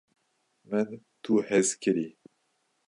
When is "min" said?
0.69-0.87